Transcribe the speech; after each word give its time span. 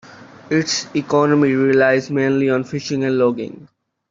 Its 0.49 0.87
economy 0.95 1.51
relies 1.53 2.09
mainly 2.09 2.49
on 2.49 2.63
fishing 2.63 3.03
and 3.03 3.19
logging. 3.19 3.67